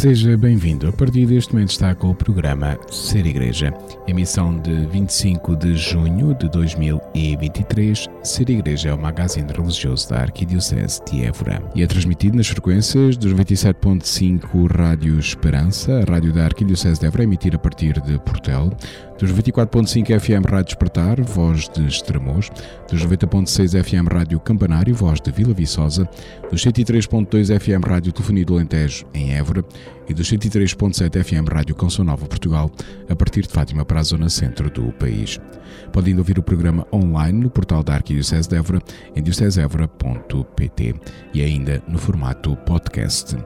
[0.00, 0.88] Seja bem-vindo.
[0.88, 3.70] A partir deste momento está com o programa Ser Igreja,
[4.08, 8.06] emissão de 25 de junho de 2023.
[8.22, 13.18] Ser Igreja é o magazine religioso da Arquidiocese de Évora e é transmitido nas frequências
[13.18, 18.70] dos 97.5 Rádio Esperança, a rádio da Arquidiocese de Évora, emitir a partir de Portel,
[19.20, 22.50] dos 24.5 FM Rádio Despertar, voz de Estremoz,
[22.90, 26.08] dos 90.6 FM Rádio Campanário, voz de Vila Viçosa,
[26.50, 29.62] dos 103.2 FM Rádio Telefonia do Alentejo, em Évora,
[30.10, 32.70] e dos 103.7 FM Rádio Canção Nova Portugal,
[33.08, 35.38] a partir de Fátima para a zona centro do país.
[35.92, 38.82] Podem ouvir o programa online no portal da Arquidiocese de Évora,
[39.14, 40.94] em diocesevora.pt
[41.32, 43.36] e ainda no formato podcast.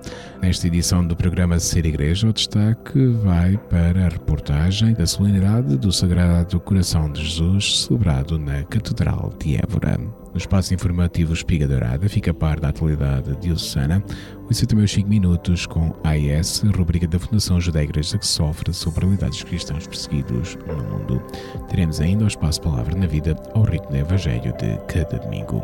[0.40, 5.90] Nesta edição do programa Ser Igreja, o destaque vai para a reportagem da solenidade do
[5.90, 9.98] Sagrado Coração de Jesus celebrado na Catedral de Évora.
[9.98, 14.04] No espaço informativo Espiga Dourada fica a par da atualidade diocesana.
[14.44, 19.00] Ouça também os 5 minutos com AIS, rubrica da Fundação Judaica Igreja que sofre sobre
[19.00, 21.22] a realidade dos cristãos perseguidos no mundo.
[21.68, 25.62] Teremos ainda o espaço Palavra na Vida ao ritmo do Evangelho de cada domingo.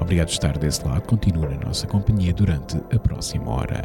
[0.00, 1.02] Obrigado por estar desse lado.
[1.02, 3.82] Continue na nossa companhia durante a próxima hora.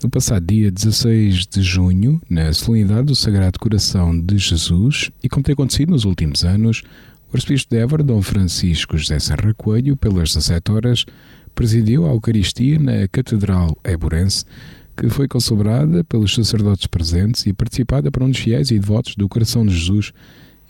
[0.00, 5.42] No passado dia 16 de junho, na solenidade do Sagrado Coração de Jesus, e como
[5.42, 6.82] tem acontecido nos últimos anos,
[7.32, 11.04] O arcebispo de Évora, Dom Francisco José Serra Coelho, pelas 17 horas,
[11.52, 14.44] presidiu a Eucaristia na Catedral Eburense,
[14.96, 19.66] que foi consagrada pelos sacerdotes presentes e participada por dos fiéis e devotos do Coração
[19.66, 20.12] de Jesus,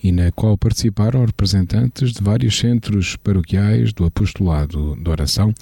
[0.02, 5.52] e na qual participaram representantes de vários centros paroquiais do apostolado de oração,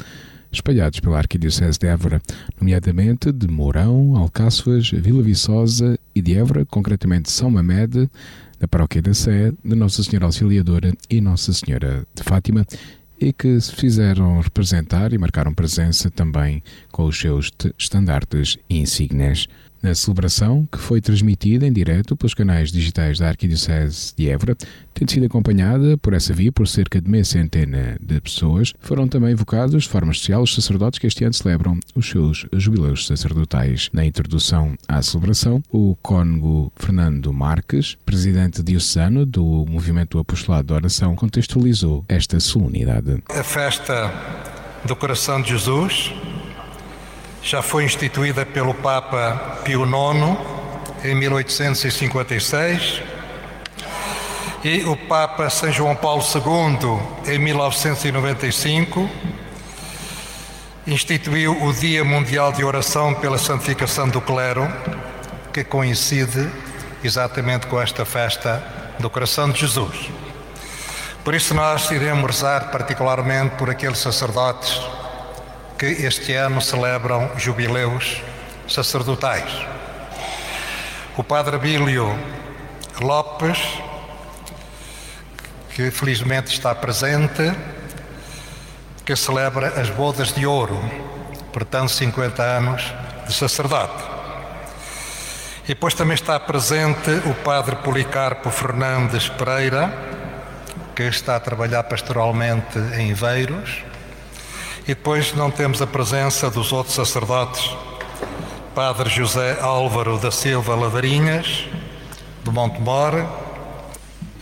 [0.50, 2.20] espalhados pela Arquidiocese de Évora,
[2.60, 8.08] nomeadamente de Mourão, Alcáçovas, Vila Viçosa e de Évora, concretamente São Mamede,
[8.58, 12.66] da Paróquia da Sé, de Nossa Senhora Auxiliadora e Nossa Senhora de Fátima,
[13.20, 19.46] e que se fizeram representar e marcaram presença também com os seus estandartes e insígnias
[19.86, 24.56] na celebração, que foi transmitida em direto pelos canais digitais da Arquidiocese de Évora,
[24.92, 29.32] tendo sido acompanhada por essa via por cerca de meia centena de pessoas, foram também
[29.32, 33.88] invocados de forma especial os sacerdotes que este ano celebram os seus jubileus sacerdotais.
[33.92, 41.14] Na introdução à celebração, o cônego Fernando Marques, presidente diocesano do Movimento Apostolado de Oração,
[41.14, 43.22] contextualizou esta solenidade.
[43.28, 44.12] A festa
[44.84, 46.12] do Coração de Jesus
[47.42, 50.38] já foi instituída pelo Papa Pio IX
[51.04, 53.02] em 1856
[54.64, 59.08] e o Papa São João Paulo II em 1995
[60.86, 64.72] instituiu o Dia Mundial de Oração pela Santificação do Clero,
[65.52, 66.48] que coincide
[67.02, 68.62] exatamente com esta festa
[68.98, 70.10] do Coração de Jesus.
[71.24, 74.80] Por isso, nós iremos rezar particularmente por aqueles sacerdotes
[75.78, 78.22] que este ano celebram jubileus
[78.68, 79.50] sacerdotais.
[81.16, 82.18] O Padre Bílio
[83.00, 83.58] Lopes,
[85.74, 87.52] que felizmente está presente,
[89.04, 90.80] que celebra as bodas de ouro,
[91.52, 92.82] portanto 50 anos
[93.26, 94.02] de sacerdote.
[95.64, 99.92] E depois também está presente o Padre Policarpo Fernandes Pereira,
[100.94, 103.84] que está a trabalhar pastoralmente em Veiros,
[104.86, 107.74] e depois não temos a presença dos outros sacerdotes,
[108.72, 111.66] Padre José Álvaro da Silva Lavarinhas,
[112.44, 113.26] do Montemor,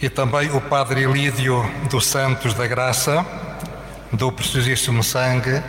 [0.02, 3.24] e também o Padre Ilídio dos Santos da Graça,
[4.12, 5.62] do Preciosíssimo Sangue,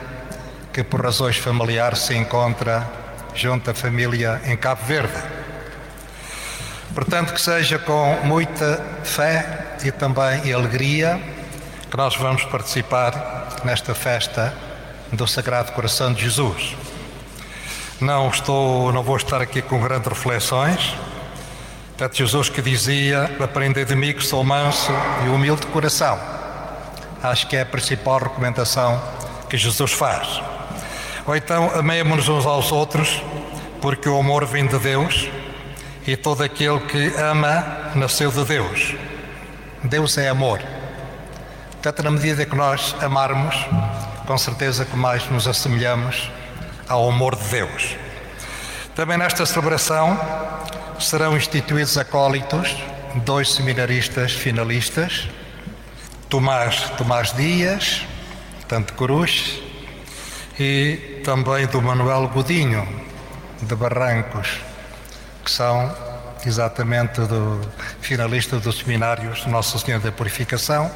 [0.73, 2.85] que por razões familiares se encontra
[3.33, 5.23] junto à família em Cabo Verde.
[6.93, 11.17] Portanto, que seja com muita fé e também alegria
[11.89, 14.64] que nós vamos participar nesta festa
[15.15, 16.75] do Sagrado Coração de Jesus.
[18.01, 20.95] Não estou, não vou estar aqui com grandes reflexões.
[21.97, 24.91] Tanto Jesus que dizia: Aprendei de mim que sou manso
[25.25, 26.19] e humilde de coração.
[27.23, 29.01] Acho que é a principal recomendação
[29.49, 30.41] que Jesus faz.
[31.25, 33.21] Ou então, amemos-nos uns aos outros,
[33.81, 35.29] porque o amor vem de Deus
[36.05, 38.95] e todo aquele que ama nasceu de Deus.
[39.83, 40.61] Deus é amor.
[41.71, 43.55] Portanto, na medida que nós amarmos,
[44.25, 46.31] com certeza que mais nos assemelhamos
[46.87, 47.95] ao amor de Deus.
[48.95, 50.19] Também nesta celebração
[50.99, 52.75] serão instituídos acólitos,
[53.23, 55.27] dois seminaristas finalistas,
[56.29, 58.01] Tomás, Tomás Dias,
[58.67, 59.59] tanto Cruz,
[60.59, 62.87] e também do Manuel Godinho,
[63.61, 64.59] de Barrancos,
[65.43, 65.93] que são
[66.45, 67.61] exatamente do
[67.99, 70.89] finalista dos seminários Nossa Senhora da Purificação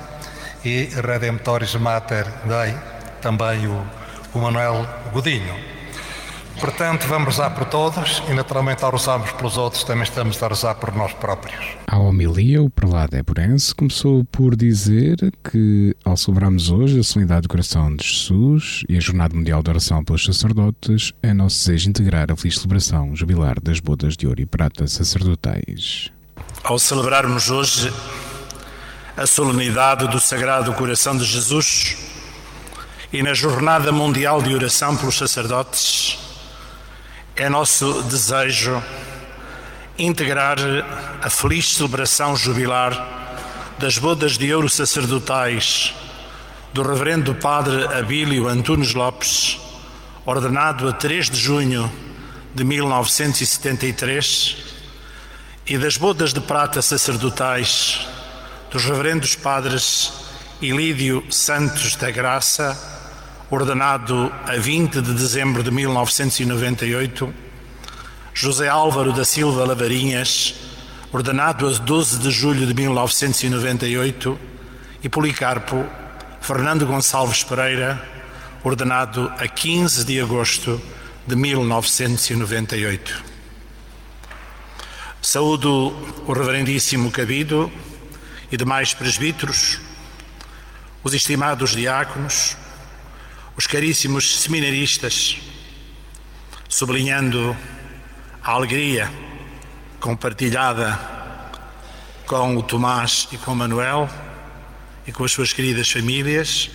[0.63, 2.75] e Redemptoris Mater Dei,
[3.19, 3.83] também o,
[4.33, 5.69] o Manuel Godinho.
[6.59, 10.75] Portanto, vamos rezar por todos e, naturalmente, ao rezarmos pelos outros, também estamos a rezar
[10.75, 11.55] por nós próprios.
[11.87, 15.15] A homilia, o prelado Eburense começou por dizer
[15.49, 19.69] que, ao celebrarmos hoje a solenidade do coração de Jesus e a Jornada Mundial de
[19.69, 24.41] Oração pelos Sacerdotes, é nosso desejo integrar a feliz celebração jubilar das bodas de ouro
[24.41, 26.11] e prata sacerdotais.
[26.61, 27.91] Ao celebrarmos hoje
[29.15, 31.95] a solenidade do Sagrado Coração de Jesus,
[33.11, 36.19] e na Jornada Mundial de Oração pelos Sacerdotes,
[37.35, 38.83] é nosso desejo
[39.97, 40.57] integrar
[41.19, 42.93] a feliz celebração jubilar
[43.79, 45.95] das bodas de ouro sacerdotais
[46.71, 49.59] do Reverendo Padre Abílio Antunes Lopes,
[50.23, 51.91] ordenado a 3 de junho
[52.53, 54.55] de 1973,
[55.65, 58.07] e das bodas de prata sacerdotais
[58.69, 60.13] dos Reverendos Padres
[60.61, 62.98] Ilídio Santos da Graça,
[63.51, 67.33] ordenado a 20 de dezembro de 1998,
[68.33, 70.53] José Álvaro da Silva Lavarinhas,
[71.11, 74.39] ordenado a 12 de julho de 1998,
[75.01, 75.83] e Policarpo
[76.41, 77.99] Fernando Gonçalves Pereira,
[78.63, 80.79] ordenado a 15 de agosto
[81.25, 83.23] de 1998.
[85.21, 85.93] Saúdo
[86.27, 87.71] o Reverendíssimo Cabido
[88.51, 89.79] e demais presbíteros
[91.03, 92.55] os estimados diáconos,
[93.59, 95.37] os caríssimos seminaristas,
[96.69, 97.57] sublinhando
[98.41, 99.11] a alegria
[99.99, 100.97] compartilhada
[102.25, 104.09] com o Tomás e com o Manuel
[105.05, 106.71] e com as suas queridas famílias.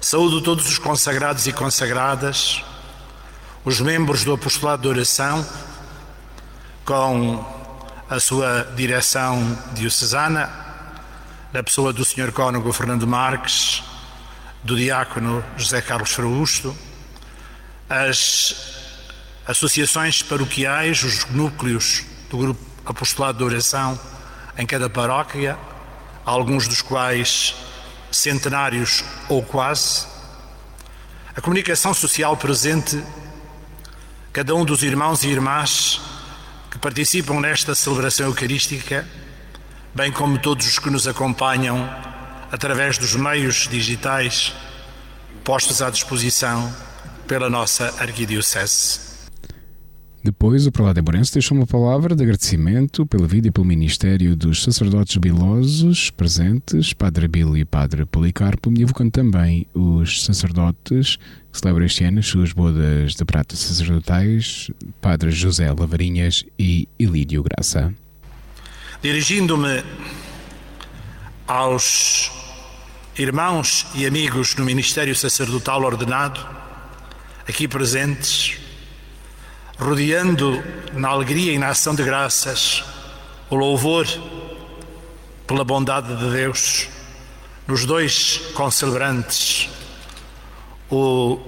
[0.00, 2.64] Saúdo todos os consagrados e consagradas,
[3.62, 5.46] os membros do Apostolado de Oração,
[6.82, 7.44] com
[8.08, 9.38] a sua direção
[9.74, 10.48] diocesana,
[11.52, 12.32] na pessoa do Sr.
[12.32, 13.82] Cônego Fernando Marques,
[14.62, 16.76] do Diácono José Carlos Frausto,
[17.88, 18.54] as
[19.46, 23.98] associações paroquiais, os núcleos do Grupo Apostolado de Oração
[24.56, 25.56] em cada paróquia,
[26.24, 27.54] alguns dos quais
[28.10, 30.06] centenários ou quase,
[31.36, 33.02] a comunicação social presente,
[34.32, 36.00] cada um dos irmãos e irmãs
[36.70, 39.06] que participam nesta celebração eucarística,
[39.94, 41.88] bem como todos os que nos acompanham
[42.50, 44.54] através dos meios digitais
[45.44, 46.72] postos à disposição
[47.26, 49.08] pela nossa Arquidiocese.
[50.22, 54.62] Depois, o prelado Eburense deixou uma palavra de agradecimento pela vida e pelo ministério dos
[54.62, 61.16] sacerdotes bilosos presentes, Padre Abílio e Padre Policarpo, e evocando também os sacerdotes
[61.50, 67.44] que celebram este ano as suas bodas de prata sacerdotais, Padre José Lavarinhas e Ilídio
[67.44, 67.94] Graça.
[69.00, 69.82] Dirigindo-me
[71.46, 72.37] aos
[73.18, 76.38] irmãos e amigos no ministério sacerdotal ordenado,
[77.48, 78.60] aqui presentes,
[79.76, 82.84] rodeando na alegria e na ação de graças
[83.50, 84.06] o louvor
[85.48, 86.88] pela bondade de Deus
[87.66, 89.68] nos dois concelebrantes,
[90.88, 91.40] o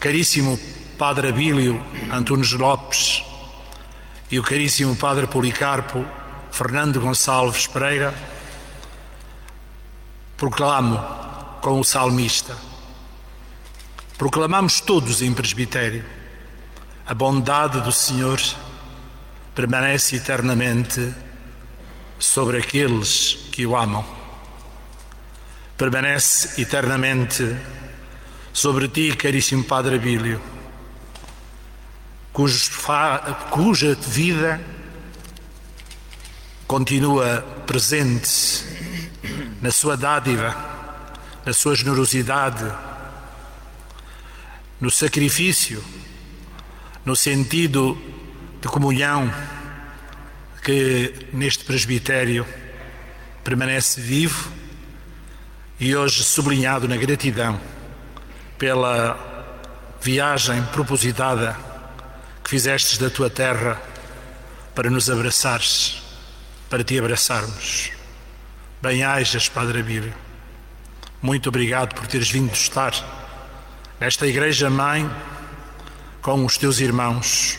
[0.00, 0.58] caríssimo
[0.98, 1.80] Padre Abílio
[2.12, 3.22] Antunes Lopes
[4.32, 6.04] e o caríssimo Padre Policarpo
[6.50, 8.12] Fernando Gonçalves Pereira,
[10.38, 10.98] proclamo
[11.60, 12.56] com o salmista,
[14.16, 16.04] proclamamos todos em presbitério
[17.08, 18.38] a bondade do Senhor
[19.54, 21.14] permanece eternamente
[22.18, 24.04] sobre aqueles que o amam.
[25.76, 27.56] Permanece eternamente
[28.52, 30.38] sobre ti, caríssimo Padre Abílio,
[33.50, 34.60] cuja vida
[36.66, 38.77] continua presente
[39.60, 40.56] na sua dádiva,
[41.44, 42.64] na sua generosidade,
[44.80, 45.82] no sacrifício
[47.04, 47.96] no sentido
[48.60, 49.32] de comunhão
[50.62, 52.46] que neste presbitério
[53.42, 54.52] permanece vivo
[55.80, 57.58] e hoje sublinhado na gratidão
[58.58, 59.16] pela
[60.02, 61.56] viagem propositada
[62.44, 63.80] que fizestes da tua terra
[64.74, 66.02] para nos abraçares,
[66.68, 67.97] para te abraçarmos.
[68.80, 70.14] Bem-ajas, Padre Abílio.
[71.20, 72.94] Muito obrigado por teres vindo estar
[73.98, 75.10] nesta Igreja Mãe
[76.22, 77.58] com os teus irmãos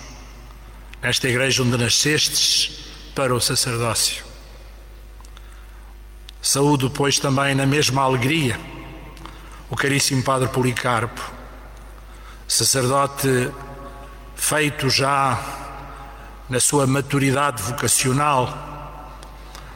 [1.02, 4.24] nesta igreja onde nascestes para o sacerdócio.
[6.42, 8.60] Saúdo, pois, também na mesma alegria
[9.70, 11.22] o caríssimo Padre Policarpo,
[12.48, 13.52] sacerdote
[14.36, 15.38] feito já
[16.50, 18.69] na sua maturidade vocacional,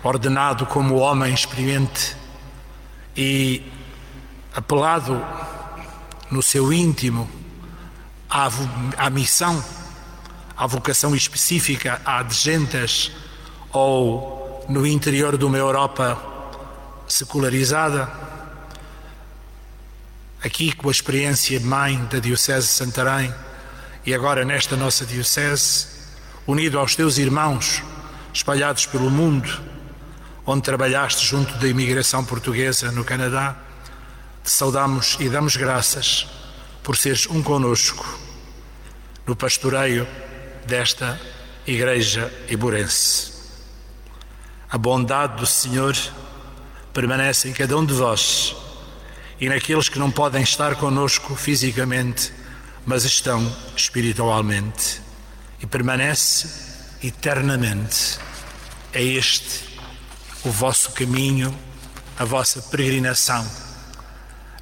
[0.03, 2.15] ordenado como homem experiente
[3.15, 3.63] e
[4.53, 5.25] apelado
[6.29, 7.29] no seu íntimo
[8.29, 8.49] à,
[8.97, 9.63] à missão,
[10.57, 13.11] à vocação específica de gentes
[13.71, 16.21] ou no interior de uma Europa
[17.07, 18.11] secularizada.
[20.43, 23.33] Aqui com a experiência mãe da Diocese de Santarém
[24.05, 25.87] e agora nesta nossa Diocese,
[26.45, 27.81] unido aos teus irmãos
[28.33, 29.72] espalhados pelo mundo,
[30.45, 33.55] onde trabalhaste junto da imigração portuguesa no Canadá,
[34.43, 36.27] te saudamos e damos graças
[36.81, 38.05] por seres um conosco
[39.25, 40.05] no pastoreio
[40.67, 41.19] desta
[41.65, 43.31] Igreja Iburense.
[44.69, 45.95] A bondade do Senhor
[46.93, 48.53] permanece em cada um de vós
[49.39, 52.33] e naqueles que não podem estar conosco fisicamente,
[52.85, 53.41] mas estão
[53.77, 55.01] espiritualmente
[55.61, 56.49] e permanece
[57.01, 58.19] eternamente.
[58.91, 59.72] É este
[60.43, 61.57] o vosso caminho,
[62.17, 63.49] a vossa peregrinação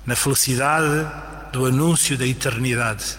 [0.06, 1.08] na felicidade
[1.52, 3.18] do anúncio da eternidade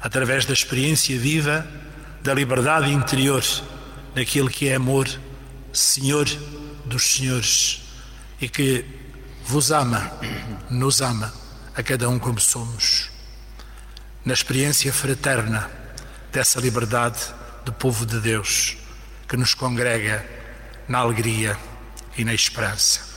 [0.00, 1.66] através da experiência viva
[2.22, 3.42] da liberdade interior,
[4.14, 5.08] daquilo que é amor,
[5.72, 6.26] Senhor
[6.84, 7.82] dos Senhores,
[8.40, 8.84] e que
[9.46, 10.10] vos ama,
[10.70, 11.32] nos ama,
[11.74, 13.10] a cada um como somos.
[14.24, 15.70] Na experiência fraterna
[16.32, 17.18] dessa liberdade
[17.64, 18.76] do povo de Deus,
[19.28, 20.24] que nos congrega
[20.88, 21.58] na alegria
[22.16, 23.14] e na esperança.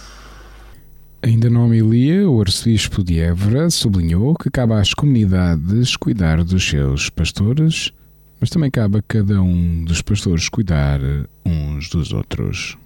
[1.22, 7.10] Ainda na homilia, o arcebispo de Évora sublinhou que cabe às comunidades cuidar dos seus
[7.10, 7.92] pastores,
[8.40, 11.00] mas também cabe a cada um dos pastores cuidar
[11.44, 12.78] uns dos outros.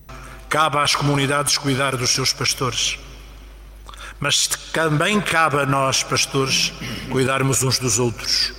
[0.49, 2.97] Cabe às comunidades cuidar dos seus pastores,
[4.19, 6.73] mas também cabe a nós, pastores,
[7.09, 8.53] cuidarmos uns dos outros,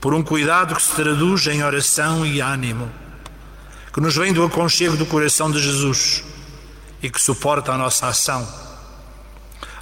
[0.00, 2.90] por um cuidado que se traduz em oração e ânimo,
[3.92, 6.24] que nos vem do aconchego do coração de Jesus
[7.02, 8.46] e que suporta a nossa ação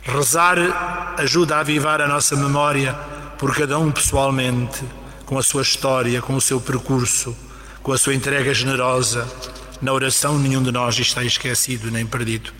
[0.08, 2.92] Rezar ajuda a avivar a nossa memória
[3.36, 4.84] por cada um pessoalmente,
[5.24, 7.36] com a sua história, com o seu percurso,
[7.82, 9.26] com a sua entrega generosa.
[9.82, 12.52] Na oração, nenhum de nós está esquecido nem perdido.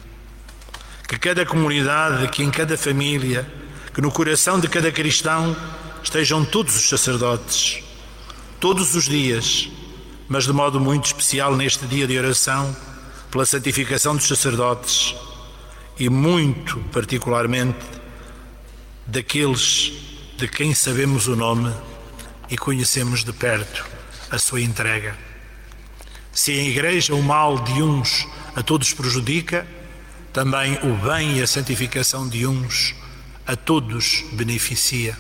[1.07, 3.49] Que cada comunidade, que em cada família,
[3.95, 5.57] que no coração de cada cristão
[6.03, 7.81] estejam todos os sacerdotes,
[8.59, 9.69] todos os dias,
[10.29, 12.75] mas de modo muito especial neste dia de oração,
[13.31, 15.15] pela santificação dos sacerdotes
[15.99, 17.85] e muito particularmente
[19.07, 19.93] daqueles
[20.37, 21.73] de quem sabemos o nome
[22.51, 23.85] e conhecemos de perto
[24.31, 25.17] a sua entrega.
[26.33, 29.67] Se em igreja o mal de uns a todos prejudica,
[30.33, 32.95] também o bem e a santificação de uns
[33.47, 35.17] a todos beneficia.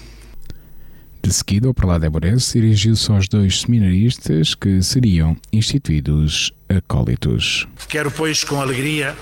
[1.27, 7.67] De seguida, o prelado Eborense dirigiu-se aos dois seminaristas que seriam instituídos acólitos.
[7.89, 9.13] Quero, pois, com alegria,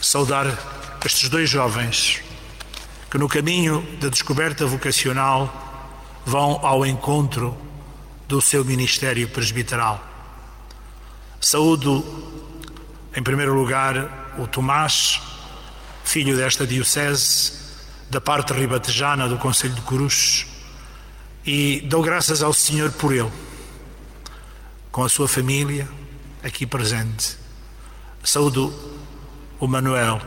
[0.00, 0.46] saudar
[1.06, 2.20] estes dois jovens
[3.08, 7.56] que, no caminho da descoberta vocacional, vão ao encontro
[8.26, 10.04] do seu ministério presbiteral.
[11.40, 12.04] Saúdo,
[13.14, 15.22] em primeiro lugar, o Tomás,
[16.02, 17.52] filho desta diocese,
[18.10, 20.50] da parte ribatejana do Conselho de Cruz,
[21.44, 23.30] e dou graças ao Senhor por ele,
[24.90, 25.88] com a sua família
[26.42, 27.36] aqui presente.
[28.22, 28.72] Saúdo
[29.58, 30.20] o Manuel,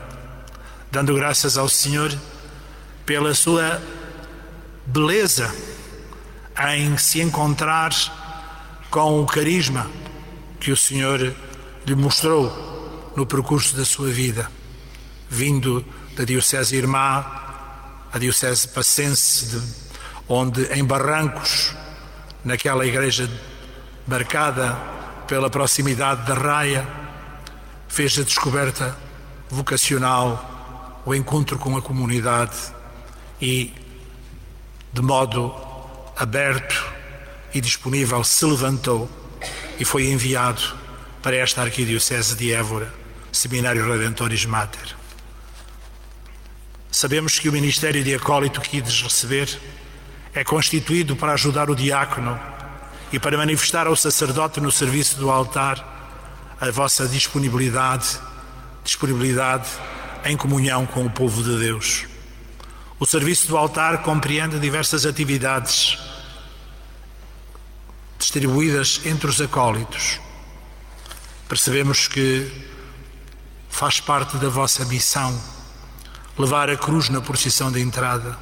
[0.92, 2.18] dando graças ao Senhor
[3.06, 3.82] pela sua
[4.86, 5.54] beleza
[6.74, 7.92] em se encontrar
[8.90, 9.90] com o carisma
[10.60, 11.36] que o Senhor
[11.86, 14.50] lhe mostrou no percurso da sua vida,
[15.30, 17.26] vindo da Diocese Irmã,
[18.12, 19.85] a Diocese Passense, de,
[20.28, 21.74] onde em Barrancos,
[22.44, 23.30] naquela igreja
[24.08, 24.78] marcada
[25.28, 26.88] pela proximidade da raia,
[27.88, 28.96] fez a descoberta
[29.50, 32.58] vocacional, o encontro com a comunidade
[33.42, 33.74] e,
[34.92, 35.54] de modo
[36.16, 36.84] aberto
[37.54, 39.10] e disponível, se levantou
[39.80, 40.62] e foi enviado
[41.22, 42.94] para esta Arquidiocese de Évora,
[43.32, 44.96] Seminário Redentoris Mater.
[46.92, 49.60] Sabemos que o ministério de acólito que ides receber
[50.36, 52.38] é constituído para ajudar o diácono
[53.12, 55.94] e para manifestar ao sacerdote no serviço do altar
[56.60, 58.20] a vossa disponibilidade
[58.84, 59.68] disponibilidade
[60.26, 62.06] em comunhão com o povo de Deus.
[63.00, 65.98] O serviço do altar compreende diversas atividades
[68.20, 70.20] distribuídas entre os acólitos.
[71.50, 72.52] Percebemos que
[73.70, 75.38] faz parte da vossa missão
[76.38, 78.38] levar a cruz na procissão de entrada,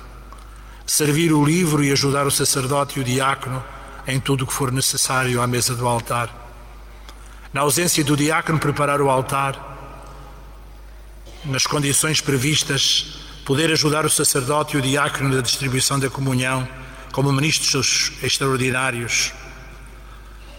[0.86, 3.63] servir o livro e ajudar o sacerdote e o diácono
[4.06, 6.30] em tudo o que for necessário à mesa do altar.
[7.54, 9.72] Na ausência do diácono, preparar o altar
[11.46, 16.67] nas condições previstas, poder ajudar o sacerdote e o diácono na distribuição da comunhão
[17.12, 19.34] como ministros extraordinários,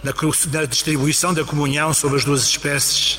[0.03, 0.13] na,
[0.53, 3.19] na distribuição da comunhão sobre as duas espécies,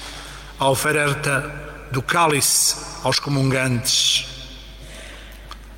[0.58, 1.54] a oferta
[1.91, 4.35] do cálice aos comungantes.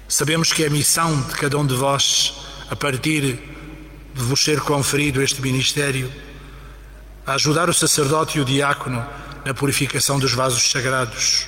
[0.07, 2.33] Sabemos que é a missão de cada um de vós,
[2.69, 3.39] a partir
[4.13, 6.11] de vos ser conferido este ministério,
[7.25, 9.05] a ajudar o sacerdote e o diácono
[9.43, 11.47] na purificação dos vasos sagrados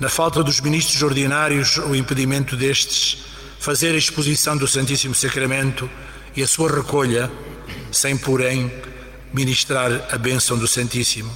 [0.00, 3.18] na falta dos ministros ordinários, o impedimento destes,
[3.58, 5.90] fazer a exposição do Santíssimo Sacramento
[6.34, 7.30] e a sua recolha,
[7.92, 8.72] sem, porém,
[9.34, 11.30] ministrar a bênção do Santíssimo.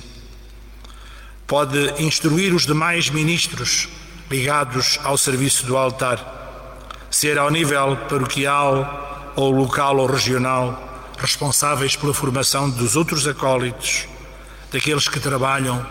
[1.46, 3.86] Pode instruir os demais ministros
[4.30, 12.14] ligados ao serviço do altar, ser ao nível paroquial ou local ou regional, responsáveis pela
[12.14, 14.06] formação dos outros acólitos,
[14.72, 15.86] daqueles que trabalham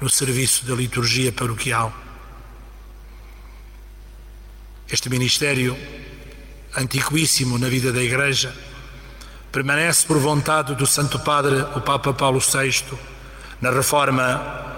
[0.00, 1.92] no serviço da liturgia paroquial.
[4.90, 5.76] Este ministério,
[6.76, 8.54] antiquíssimo na vida da Igreja,
[9.52, 12.84] permanece por vontade do Santo Padre, o Papa Paulo VI,
[13.60, 14.68] na reforma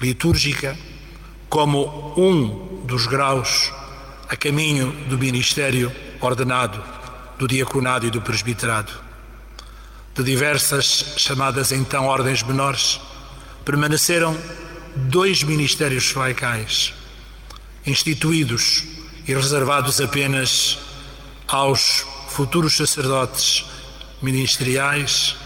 [0.00, 0.76] litúrgica,
[1.48, 3.72] como um dos graus
[4.28, 6.82] a caminho do ministério ordenado,
[7.38, 8.92] do diaconado e do presbiterado.
[10.14, 13.00] De diversas, chamadas então ordens menores,
[13.64, 14.36] permaneceram
[14.96, 16.92] dois ministérios laicais,
[17.86, 18.84] instituídos
[19.26, 20.78] e reservados apenas
[21.46, 23.64] aos futuros sacerdotes
[24.20, 25.36] ministeriais,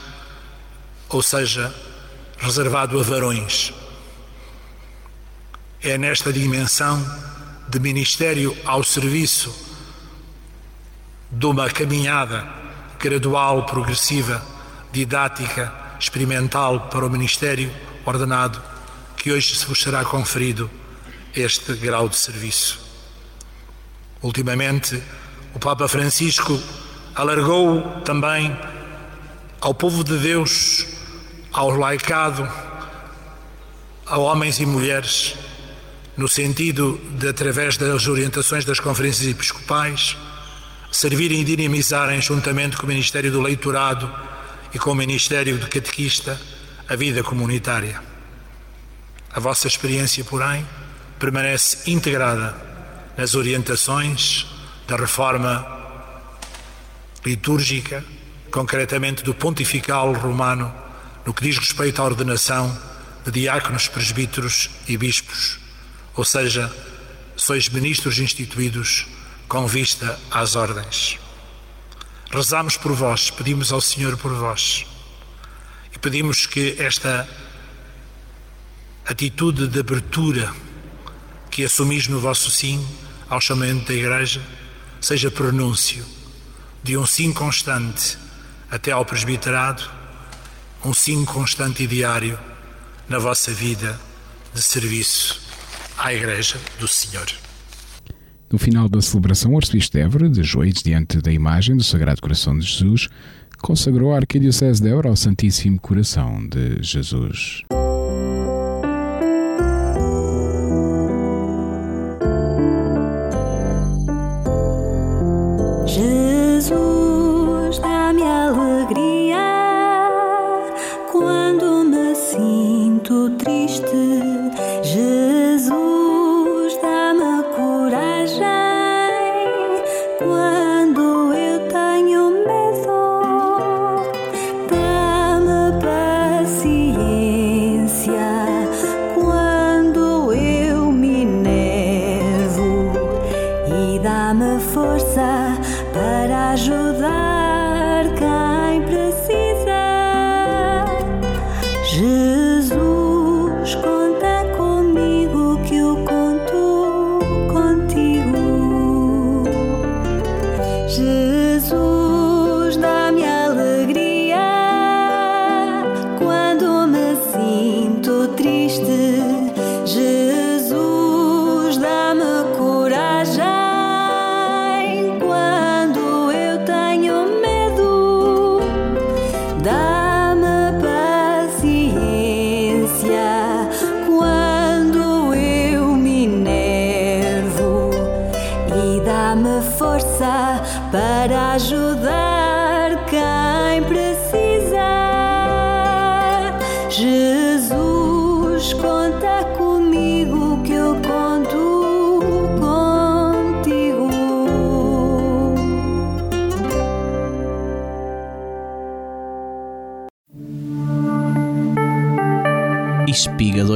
[1.08, 1.72] ou seja,
[2.38, 3.72] reservado a varões.
[5.84, 7.04] É nesta dimensão
[7.68, 9.52] de ministério ao serviço
[11.28, 12.46] de uma caminhada
[13.00, 14.40] gradual, progressiva,
[14.92, 17.68] didática, experimental para o ministério
[18.06, 18.62] ordenado,
[19.16, 20.70] que hoje se vos será conferido
[21.34, 22.78] este grau de serviço.
[24.22, 25.02] Ultimamente,
[25.52, 26.62] o Papa Francisco
[27.12, 28.56] alargou também
[29.60, 30.86] ao povo de Deus,
[31.52, 32.48] ao laicado,
[34.06, 35.34] a homens e mulheres,
[36.16, 40.16] no sentido de, através das orientações das conferências episcopais,
[40.90, 44.12] servirem e dinamizarem, juntamente com o Ministério do Leitorado
[44.74, 46.38] e com o Ministério do Catequista,
[46.88, 48.00] a vida comunitária.
[49.32, 50.66] A vossa experiência, porém,
[51.18, 52.54] permanece integrada
[53.16, 54.46] nas orientações
[54.86, 55.66] da reforma
[57.24, 58.04] litúrgica,
[58.50, 60.74] concretamente do pontifical romano,
[61.24, 62.76] no que diz respeito à ordenação
[63.24, 65.61] de diáconos, presbíteros e bispos,
[66.14, 66.72] ou seja,
[67.36, 69.06] sois ministros instituídos
[69.48, 71.18] com vista às ordens.
[72.30, 74.86] Rezamos por vós, pedimos ao Senhor por vós
[75.94, 77.28] e pedimos que esta
[79.04, 80.54] atitude de abertura
[81.50, 82.86] que assumis no vosso sim
[83.28, 84.42] ao chamamento da Igreja
[85.00, 86.06] seja pronúncio
[86.82, 88.16] de um sim constante
[88.70, 89.82] até ao presbiterado,
[90.84, 92.38] um sim constante e diário
[93.08, 94.00] na vossa vida
[94.54, 95.41] de serviço
[95.98, 97.26] à Igreja do Senhor.
[98.50, 102.20] No final da celebração, o arcebispo de Évora, de joelhos diante da imagem do Sagrado
[102.20, 103.08] Coração de Jesus,
[103.62, 107.62] consagrou a Arquidiocese de Évora ao Santíssimo Coração de Jesus.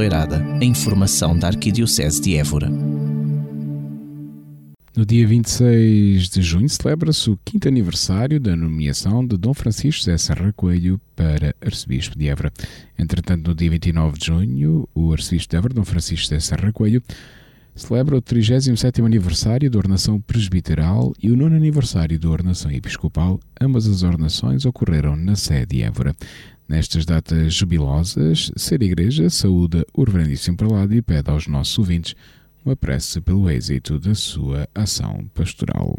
[0.07, 2.69] Espiga Doirada, a informação da Arquidiocese de Évora.
[4.95, 10.17] No dia 26 de junho celebra-se o quinto aniversário da nomeação de Dom Francisco José
[10.17, 12.53] Serra Coelho para arcebispo de Évora.
[12.97, 17.03] Entretanto, no dia 29 de junho, o arcebispo de Évora, Dom Francisco José Serra Coelho,
[17.75, 23.39] celebra o 37º aniversário da ordenação presbiteral e o nono aniversário da ordenação episcopal.
[23.59, 26.15] Ambas as ordenações ocorreram na sede de Évora.
[26.67, 32.13] Nestas datas jubilosas, Ser Igreja saúda o Reverendíssimo Prelado e pede aos nossos ouvintes
[32.65, 35.95] uma prece pelo êxito da sua ação pastoral.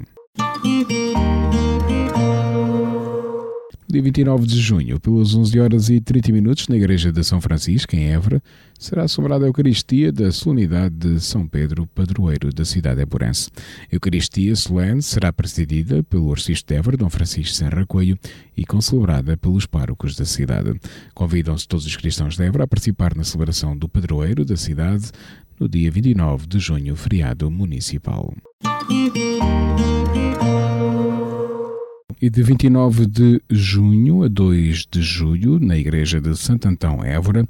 [3.90, 7.96] Dia 29 de junho, pelas 11 horas e 30 minutos, na Igreja de São Francisco,
[7.96, 8.42] em Évora,
[8.79, 13.48] será celebrada a Eucaristia da Solenidade de São Pedro, padroeiro da cidade eburense.
[13.90, 18.18] A Eucaristia solene será presidida pelo arcebispo de Évora, Dom Francisco Serra Coelho,
[18.55, 20.79] e concelebrada pelos párocos da cidade.
[21.14, 25.11] Convidam-se todos os cristãos de Évora a participar na celebração do padroeiro da cidade
[25.59, 28.35] no dia 29 de junho, feriado municipal
[32.21, 37.47] e de 29 de junho a 2 de julho, na Igreja de Santo Antão Évora,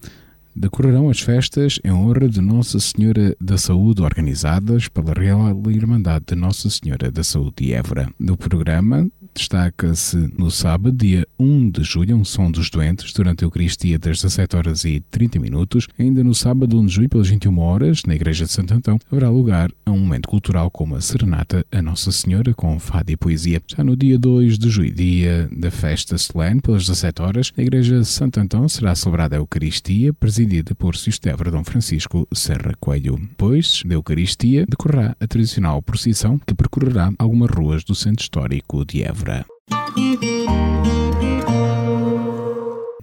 [0.55, 6.35] decorrerão as festas em honra de Nossa Senhora da Saúde organizadas pela Real Irmandade de
[6.35, 8.13] Nossa Senhora da Saúde de Évora.
[8.19, 13.47] No programa destaca-se no sábado, dia 1 de julho, um som dos doentes durante a
[13.47, 15.87] Eucaristia das 17 horas e 30 minutos.
[15.99, 19.31] Ainda no sábado 1 de julho, pelas 21 horas, na Igreja de Santo Antão, haverá
[19.31, 23.63] lugar a um momento cultural como a Serenata a Nossa Senhora com fado e poesia.
[23.67, 27.99] Já no dia 2 de julho, dia da festa solene, pelas 17 horas, na Igreja
[28.01, 33.17] de Santo Antão será celebrada a Eucaristia, presidida por Sistever Dom Francisco Serra Coelho.
[33.17, 39.03] Depois da Eucaristia, decorrerá a tradicional procissão que percorrerá algumas ruas do centro histórico de
[39.03, 39.28] Évora.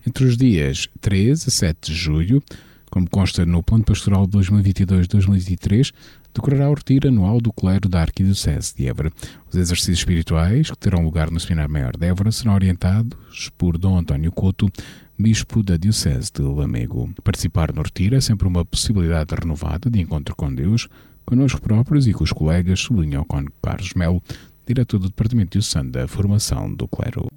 [0.08, 2.44] Entre os dias 13 a 7 de julho,
[2.90, 5.92] como consta no Plano Pastoral 2022-2023,
[6.34, 9.12] decorará o retiro anual do clero da Arquidiocese de Évora.
[9.50, 13.98] Os exercícios espirituais, que terão lugar no Seminário Maior de Évora, serão orientados por Dom
[13.98, 14.70] António Couto,
[15.18, 17.14] Bispo da Diocese de Lamego.
[17.24, 20.88] Participar no retiro é sempre uma possibilidade renovada de encontro com Deus,
[21.26, 24.22] connosco próprios e com os colegas, sublinhou Con Carlos Melo,
[24.66, 27.28] diretor do Departamento Diocesano da Formação do Clero.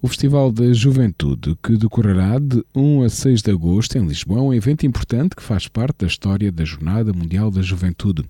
[0.00, 4.42] O Festival da Juventude, que decorrerá de 1 a 6 de agosto em Lisboa, é
[4.42, 8.24] um evento importante que faz parte da história da Jornada Mundial da Juventude.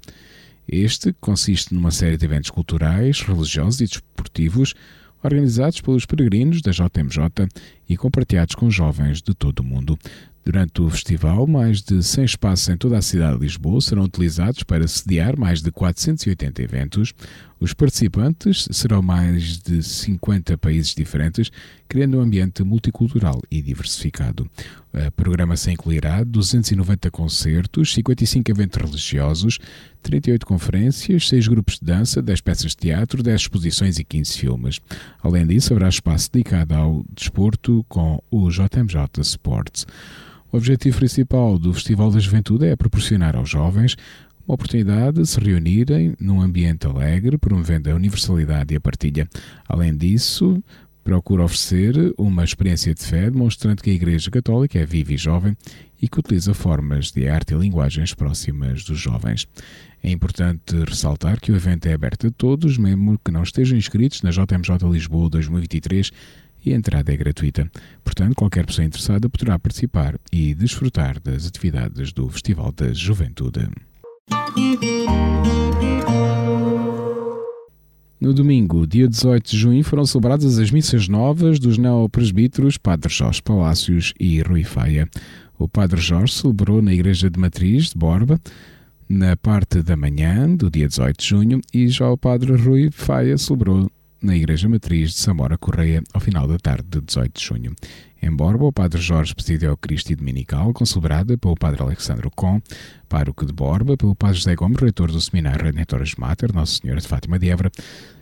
[0.67, 4.75] Este consiste numa série de eventos culturais, religiosos e desportivos
[5.23, 7.49] organizados pelos peregrinos da JMJ
[7.89, 9.99] e compartilhados com jovens de todo o mundo.
[10.45, 14.63] Durante o festival, mais de 100 espaços em toda a cidade de Lisboa serão utilizados
[14.63, 17.13] para sediar mais de 480 eventos.
[17.61, 21.51] Os participantes serão mais de 50 países diferentes,
[21.89, 24.49] criando um ambiente multicultural e diversificado.
[24.93, 29.59] A programação incluirá 290 concertos, 55 eventos religiosos,
[30.03, 34.81] 38 conferências, 6 grupos de dança, 10 peças de teatro, 10 exposições e 15 filmes.
[35.21, 39.85] Além disso, haverá espaço dedicado ao desporto com o JMJ Sports.
[40.51, 43.97] O objetivo principal do Festival da Juventude é proporcionar aos jovens
[44.49, 49.29] uma oportunidade de se reunirem num ambiente alegre, promovendo a universalidade e a partilha.
[49.69, 50.63] Além disso,
[51.05, 55.55] procura oferecer uma experiência de fé, demonstrando que a Igreja Católica é viva e jovem
[56.01, 59.47] e que utiliza formas de arte e linguagens próximas dos jovens.
[60.03, 64.23] É importante ressaltar que o evento é aberto a todos, mesmo que não estejam inscritos
[64.23, 66.11] na JMJ Lisboa 2023
[66.65, 67.71] e a entrada é gratuita.
[68.03, 73.69] Portanto, qualquer pessoa interessada poderá participar e desfrutar das atividades do Festival da Juventude.
[78.21, 83.41] No domingo, dia 18 de junho, foram celebradas as missas novas dos neopresbíteros Padre Jorge
[83.41, 85.09] Palácios e Rui Faia.
[85.59, 88.41] O Padre Jorge celebrou na Igreja de Matriz de Borba,
[89.09, 93.39] na parte da manhã do dia 18 de junho, e já o Padre Rui Faia
[93.39, 93.89] celebrou
[94.21, 97.77] na Igreja Matriz de Samora Correia ao final da tarde de 18 de junho.
[98.21, 102.61] Em Borba, o Padre Jorge presidiu a Cristi Dominical, concelebrada pelo Padre Alexandre Com,
[103.09, 107.07] pároco de Borba, pelo Padre José Gomes, reitor do Seminário Redentores Mater, Nossa Senhora de
[107.07, 107.71] Fátima de Évora,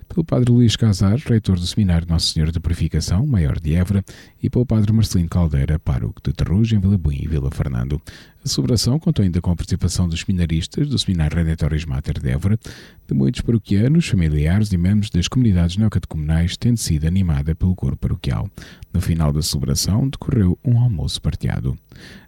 [0.08, 4.04] pelo Padre Luís Casar, reitor do Seminário Nossa Senhora de Purificação, Maior de Évora,
[4.42, 8.00] e pelo Padre Marcelino Caldeira, pároco de Terrugem, Vila Buim e Vila Fernando.
[8.44, 12.58] A celebração contou ainda com a participação dos seminaristas do Seminário Redentoris Mater de Évora,
[13.06, 18.48] de muitos paroquianos, familiares e membros das comunidades neocatecumenais, tendo sido animada pelo corpo paroquial.
[18.92, 21.76] No final da celebração, decorreu um almoço partilhado.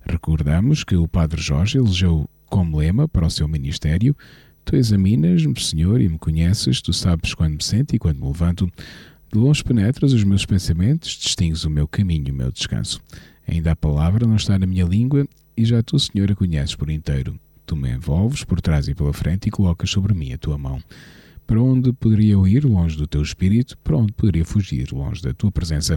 [0.04, 4.16] Recordamos que o Padre Jorge elegeu como lema para o seu ministério
[4.68, 8.70] Tu examinas-me, Senhor, e me conheces, tu sabes quando me sento e quando me levanto.
[9.32, 13.00] De longe penetras os meus pensamentos, distingues o meu caminho e o meu descanso.
[13.46, 15.26] Ainda a palavra não está na minha língua
[15.56, 17.40] e já tu, Senhor, a conheces por inteiro.
[17.64, 20.82] Tu me envolves por trás e pela frente e colocas sobre mim a tua mão.
[21.46, 23.78] Para onde poderia eu ir longe do teu espírito?
[23.78, 25.96] Para onde poderia fugir longe da tua presença?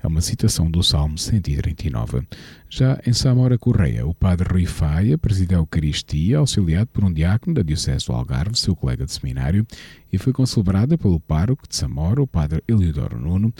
[0.00, 2.22] É uma citação do Salmo 139.
[2.70, 7.54] Já em Samora Correia, o padre Rui Faia preside a Eucaristia, auxiliado por um diácono
[7.54, 9.66] da Diocese do Algarve, seu colega de seminário,
[10.12, 13.52] e foi concelebrada pelo pároco de Samora, o padre Eliodoro Nuno,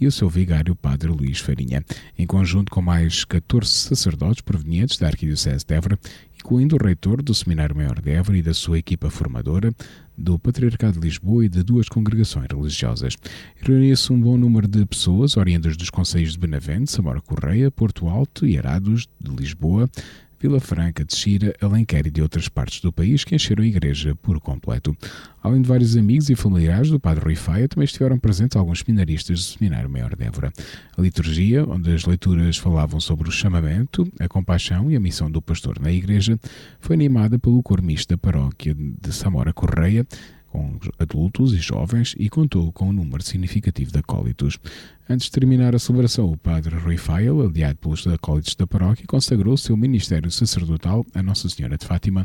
[0.00, 1.84] e o seu vigário, o padre Luís Farinha,
[2.18, 5.98] em conjunto com mais 14 sacerdotes provenientes da Arquidiocese de Évora,
[6.44, 9.74] incluindo o reitor do Seminário Maior de Évora e da sua equipa formadora,
[10.16, 13.16] do Patriarcado de Lisboa e de duas congregações religiosas.
[13.56, 18.46] Reunia-se um bom número de pessoas oriundas dos conselhos de Benavente, Samora Correia, Porto Alto
[18.46, 19.88] e Arados de Lisboa,
[20.44, 24.14] Vila Franca de Xira, Alenquer e de outras partes do país que encheram a igreja
[24.14, 24.94] por completo.
[25.42, 29.38] Além de vários amigos e familiares do Padre Rui Faia, também estiveram presentes alguns seminaristas
[29.38, 30.52] do Seminário Maior de Évora.
[30.98, 35.40] A liturgia, onde as leituras falavam sobre o chamamento, a compaixão e a missão do
[35.40, 36.38] pastor na igreja,
[36.78, 40.06] foi animada pelo cor misto da paróquia de Samora Correia,
[40.54, 44.56] com adultos e jovens e contou com um número significativo de acólitos.
[45.10, 49.56] Antes de terminar a celebração, o padre Rui Fael, aliado pelos acólitos da paróquia, consagrou
[49.56, 52.24] seu ministério sacerdotal a Nossa Senhora de Fátima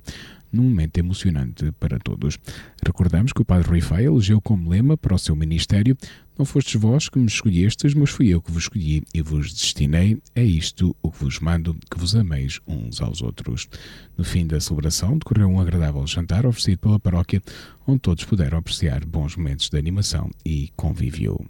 [0.51, 2.37] num momento emocionante para todos.
[2.85, 5.97] Recordamos que o padre Rui Fael elegeu como lema para o seu ministério
[6.39, 10.21] Não fostes vós que me escolhestes, mas fui eu que vos escolhi e vos destinei.
[10.33, 13.67] É isto o que vos mando, que vos ameis uns aos outros.
[14.17, 17.41] No fim da celebração, decorreu um agradável jantar oferecido pela paróquia,
[17.85, 21.45] onde todos puderam apreciar bons momentos de animação e convívio.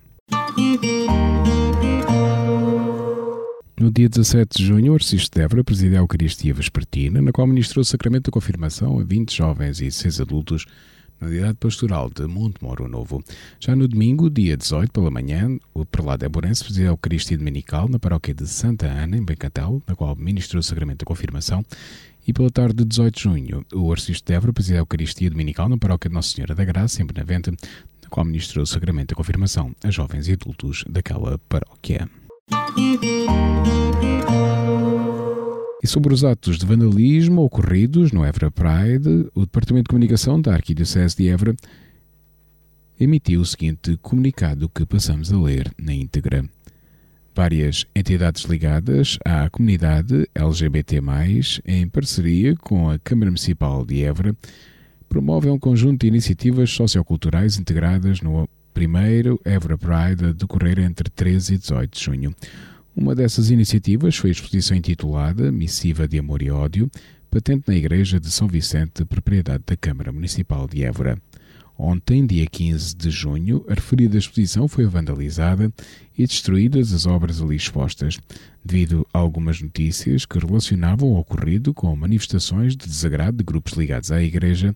[3.79, 7.81] No dia 17 de junho, o Arcisto de Évora a Eucaristia Vespertina, na qual ministrou
[7.81, 10.65] o sacramento da confirmação a 20 jovens e 6 adultos
[11.19, 13.23] na unidade pastoral de Monte Moro Novo.
[13.59, 17.99] Já no domingo, dia 18 pela manhã, o prelado Eborense presidiu a Eucaristia Dominical na
[17.99, 21.63] paróquia de Santa Ana, em Bencatel, na qual ministrou o sacramento da confirmação,
[22.27, 25.67] e pela tarde de 18 de junho, o Arcisto de Évora presidiu a Eucaristia Dominical
[25.67, 29.15] na paróquia de Nossa Senhora da Graça, em Benavente, na qual ministrou o sacramento da
[29.15, 32.09] confirmação a jovens e adultos daquela paróquia.
[35.89, 41.17] Sobre os atos de vandalismo ocorridos no Évora Pride, o Departamento de Comunicação da Arquidiocese
[41.17, 41.55] de Évora
[42.99, 46.45] emitiu o seguinte comunicado que passamos a ler na íntegra.
[47.33, 51.01] Várias entidades ligadas à comunidade LGBT+,
[51.65, 54.37] em parceria com a Câmara Municipal de Évora,
[55.09, 61.55] promovem um conjunto de iniciativas socioculturais integradas no primeiro Évora Pride a decorrer entre 13
[61.55, 62.35] e 18 de junho.
[63.01, 66.91] Uma dessas iniciativas foi a exposição intitulada Missiva de Amor e Ódio,
[67.31, 71.17] patente na Igreja de São Vicente, propriedade da Câmara Municipal de Évora.
[71.77, 75.71] Ontem, dia 15 de junho, a referida exposição foi vandalizada
[76.17, 78.19] e destruídas as obras ali expostas,
[78.65, 84.11] devido a algumas notícias que relacionavam o ocorrido com manifestações de desagrado de grupos ligados
[84.11, 84.75] à Igreja,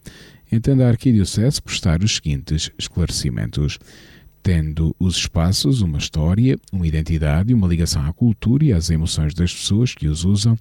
[0.50, 3.78] entende a Arquidiocese prestar os seguintes esclarecimentos
[4.44, 9.34] tendo os espaços uma história, uma identidade e uma ligação à cultura e às emoções
[9.34, 10.60] das pessoas que os usam,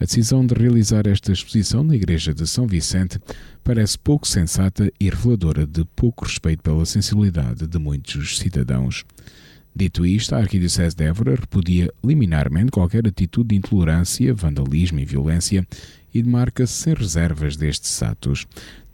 [0.00, 3.18] a decisão de realizar esta exposição na Igreja de São Vicente
[3.62, 9.04] parece pouco sensata e reveladora de pouco respeito pela sensibilidade de muitos cidadãos.
[9.74, 15.66] Dito isto, a Arquidiocese de Évora repudia liminarmente qualquer atitude de intolerância, vandalismo e violência
[16.14, 18.46] e demarca-se sem reservas destes atos.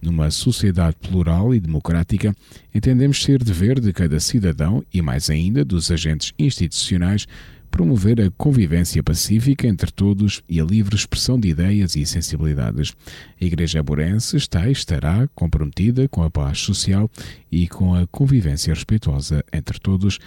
[0.04, 2.36] Numa sociedade plural e democrática,
[2.74, 7.26] entendemos ser dever de cada cidadão e, mais ainda, dos agentes institucionais
[7.70, 12.94] promover a convivência pacífica entre todos e a livre expressão de ideias e sensibilidades.
[13.40, 17.10] A Igreja Aborense está e estará comprometida com a paz social
[17.50, 20.18] e com a convivência respeitosa entre todos,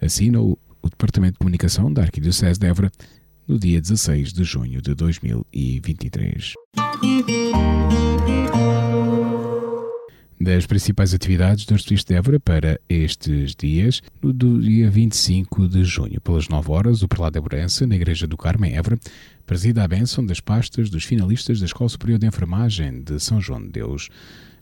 [0.00, 2.92] assina o, o Departamento de Comunicação da Arquidiocese de Évora
[3.48, 6.54] no dia 16 de junho de 2023
[10.40, 16.20] das principais atividades do Arcebispo de Évora para estes dias, no dia 25 de junho,
[16.20, 18.98] pelas 9 horas, o prelado Évorense, na Igreja do Carmo, em Évora,
[19.46, 23.62] presida a bênção das pastas dos finalistas da Escola Superior de Enfermagem de São João
[23.62, 24.08] de Deus.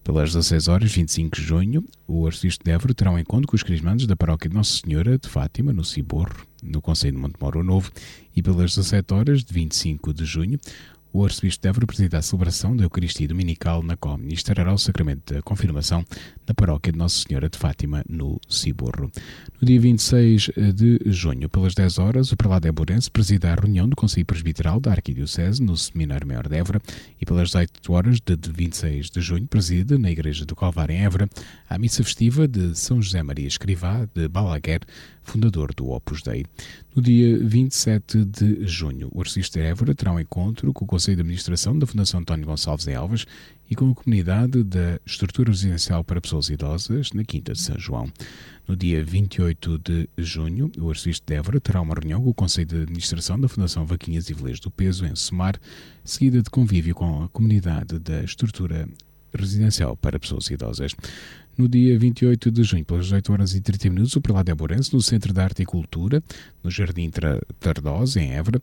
[0.05, 3.63] Pelas 16 horas, 25 de junho, o Arcebispo de Évora terá um encontro com os
[3.63, 7.91] crismandos da paróquia de Nossa Senhora de Fátima, no Ciborro, no Conselho de Montemoro Novo,
[8.37, 10.59] e pelas 17 horas de 25 de junho,
[11.15, 15.33] o arcebispo de Évora presida a celebração da Eucaristia Dominical, na qual ministrará o sacramento
[15.33, 16.05] da confirmação
[16.45, 19.13] na paróquia de Nossa Senhora de Fátima, no Ciborro.
[19.61, 23.95] No dia 26 de junho, pelas 10 horas, o prelado Éborense presida a reunião do
[23.95, 26.83] Conselho Presbiteral da Arquidiocese no Seminário Maior de Évora
[27.21, 31.31] e pelas 18 horas de 26 de junho presida na Igreja do Calvário em Évora
[31.71, 34.81] a missa festiva de São José Maria Escrivá de Balaguer,
[35.25, 36.45] fundador do Opus Dei.
[36.95, 41.23] No dia 27 de junho, o de Évora terá um encontro com o Conselho de
[41.23, 43.27] Administração da Fundação António Gonçalves em Alves
[43.69, 48.13] e com a comunidade da Estrutura Residencial para Pessoas Idosas na Quinta de São João.
[48.69, 52.83] No dia 28 de junho, o de Évora terá uma reunião com o Conselho de
[52.83, 55.59] Administração da Fundação Vaquinhas e Velês do Peso, em Somar,
[56.05, 58.89] seguida de convívio com a comunidade da Estrutura
[59.37, 60.95] Residencial para Pessoas Idosas
[61.57, 64.93] no dia 28 de junho, pelas 18 horas e 30 minutos, o Prelado de Amorense,
[64.93, 66.23] no Centro de Arte e Cultura,
[66.63, 67.11] no Jardim
[67.61, 68.61] Tardosa, em Évora,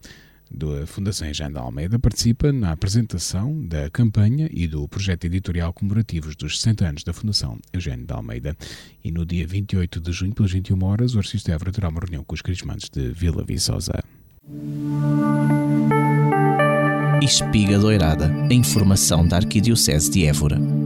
[0.54, 6.36] da Fundação Eugênio de Almeida, participa na apresentação da campanha e do projeto editorial comemorativos
[6.36, 8.58] dos 60 anos da Fundação Eugênio de Almeida.
[9.02, 12.02] E no dia 28 de junho, pelas 21 horas, o artista de Évora terá uma
[12.02, 14.04] reunião com os crismantes de Vila Viçosa.
[17.22, 20.81] Espiga Doirada, a informação da Arquidiocese de Évora.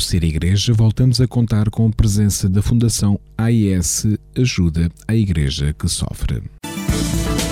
[0.00, 5.88] Ser Igreja, voltamos a contar com a presença da Fundação AIS Ajuda a Igreja que
[5.88, 6.42] Sofre.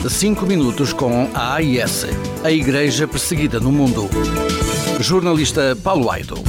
[0.09, 2.07] 5 minutos com a AIS,
[2.43, 4.09] a Igreja Perseguida no Mundo.
[5.01, 6.43] Jornalista Paulo Aido.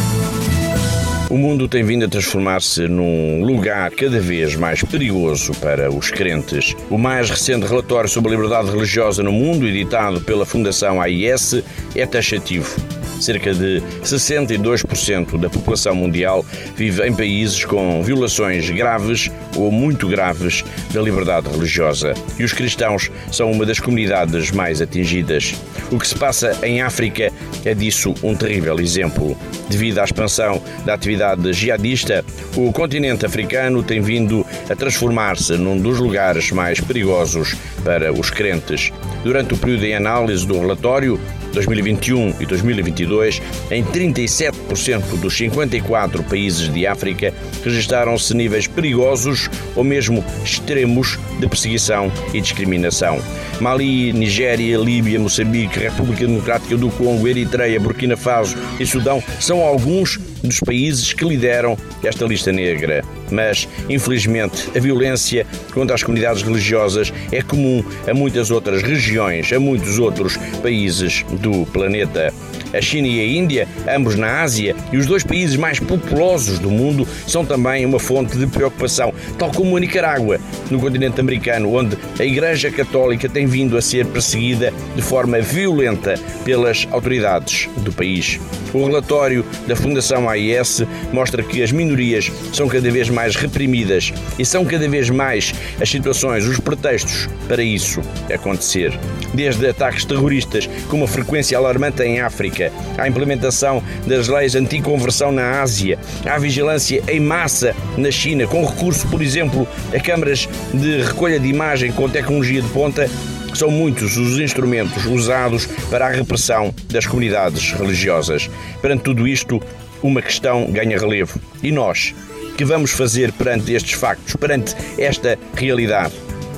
[1.30, 6.76] O mundo tem vindo a transformar-se num lugar cada vez mais perigoso para os crentes.
[6.90, 11.62] O mais recente relatório sobre a liberdade religiosa no mundo, editado pela Fundação AIS,
[11.94, 12.99] é taxativo.
[13.20, 16.46] Cerca de 62% da população mundial
[16.76, 20.64] vive em países com violações graves ou muito graves
[20.94, 22.14] da liberdade religiosa.
[22.38, 25.54] E os cristãos são uma das comunidades mais atingidas.
[25.92, 27.32] O que se passa em África
[27.66, 29.38] é disso um terrível exemplo.
[29.70, 32.24] Devido à expansão da atividade jihadista,
[32.56, 38.92] o continente africano tem vindo a transformar-se num dos lugares mais perigosos para os crentes.
[39.24, 41.20] Durante o período de análise do relatório,
[41.66, 43.42] 2021 e 2022,
[43.72, 47.34] em 37% dos 54 países de África,
[47.64, 53.20] registaram-se níveis perigosos ou mesmo extremos de perseguição e discriminação.
[53.60, 60.20] Mali, Nigéria, Líbia, Moçambique, República Democrática do Congo, Eritreia, Burkina Faso e Sudão são alguns
[60.44, 63.04] dos países que lideram esta lista negra.
[63.32, 69.60] Mas, infelizmente, a violência contra as comunidades religiosas é comum a muitas outras regiões, a
[69.60, 72.34] muitos outros países do planeta.
[72.74, 76.70] A China e a Índia, ambos na Ásia, e os dois países mais populosos do
[76.70, 81.98] mundo, são também uma fonte de preocupação, tal como a Nicarágua, no continente americano, onde
[82.20, 88.40] a Igreja Católica tem vindo a ser perseguida de forma violenta pelas autoridades do país.
[88.74, 94.46] O relatório da Fundação AIS mostra que as minorias são cada vez mais reprimidas e
[94.46, 98.98] são cada vez mais as situações, os pretextos para isso acontecer.
[99.34, 105.62] Desde ataques terroristas com uma frequência alarmante em África, à implementação das leis anti-conversão na
[105.62, 111.40] Ásia, à vigilância em massa na China, com recurso, por exemplo, a câmaras de recolha
[111.40, 113.10] de imagem com tecnologia de ponta,
[113.54, 118.50] são muitos os instrumentos usados para a repressão das comunidades religiosas.
[118.82, 119.62] Perante tudo isto,
[120.02, 121.40] uma questão ganha relevo.
[121.62, 122.14] E nós?
[122.58, 126.14] Que vamos fazer perante estes factos, perante esta realidade?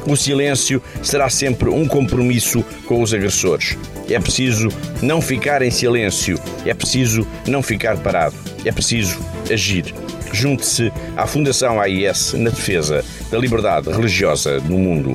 [0.06, 3.78] O silêncio será sempre um compromisso com os agressores.
[4.12, 4.68] É preciso
[5.01, 8.36] não ficar em silêncio, é preciso não ficar parado,
[8.66, 9.18] é preciso
[9.49, 9.93] agir.
[10.34, 15.14] Junte-se à Fundação AIS na defesa da liberdade religiosa no mundo.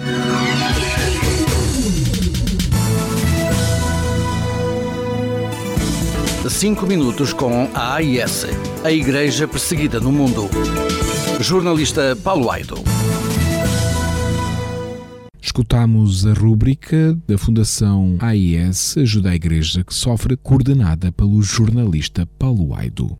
[6.49, 8.47] Cinco minutos com a AIS,
[8.82, 10.49] a Igreja Perseguida no Mundo.
[11.38, 12.95] Jornalista Paulo Aido.
[15.57, 22.75] Escutamos a rúbrica da Fundação AIS Ajuda a Igreja que Sofre, coordenada pelo jornalista Paulo
[22.75, 23.17] Aido.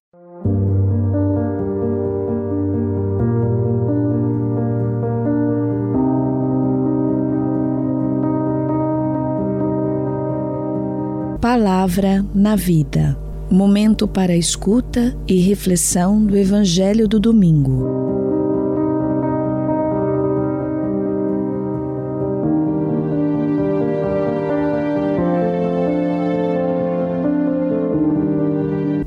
[11.41, 13.19] Palavra na Vida
[13.51, 18.06] momento para escuta e reflexão do Evangelho do Domingo.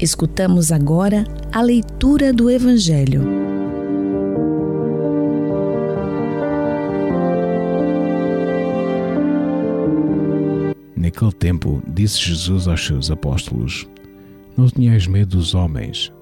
[0.02, 3.22] Escutamos agora a leitura do Evangelho.
[10.96, 13.90] Naquele tempo, disse Jesus aos seus apóstolos:
[14.56, 16.14] Não tenhais medo dos homens,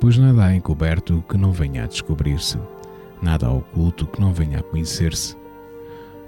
[0.00, 2.58] pois nada há encoberto que não venha a descobrir-se,
[3.22, 5.36] nada há oculto que não venha a conhecer-se.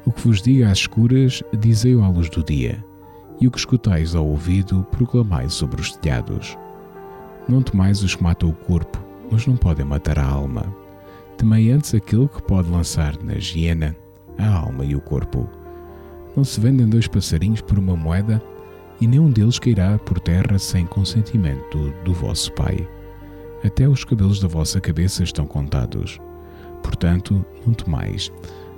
[0.07, 2.85] O que vos diga às escuras, dizei-o à luz do dia,
[3.41, 6.57] e o que escutais ao ouvido, proclamai sobre os telhados.
[7.49, 8.99] Não temais os que matam o corpo,
[9.31, 10.75] mas não podem matar a alma.
[11.37, 13.97] Temei antes aquele que pode lançar na hiena
[14.39, 15.49] a alma e o corpo.
[16.37, 18.43] Não se vendem dois passarinhos por uma moeda,
[19.01, 22.89] e nenhum deles cairá por terra sem consentimento do vosso Pai.
[23.65, 26.21] Até os cabelos da vossa cabeça estão contados.
[26.83, 28.33] Portanto, muito mais,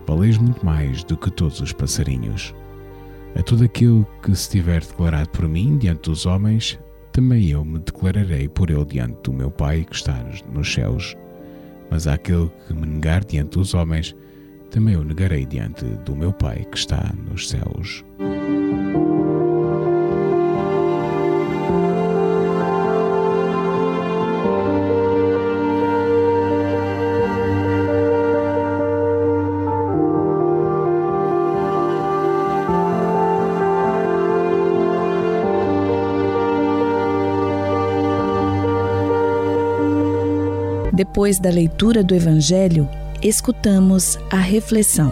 [0.07, 2.55] valeis muito mais do que todos os passarinhos.
[3.39, 6.79] A todo aquele que se tiver declarado por mim diante dos homens,
[7.17, 11.17] também eu me declararei por ele diante do meu Pai que está nos céus.
[11.91, 14.15] Mas àquele que me negar diante dos homens,
[14.71, 18.05] também eu negarei diante do meu Pai que está nos céus.
[41.17, 42.87] Depois da leitura do Evangelho,
[43.23, 45.11] escutamos a reflexão.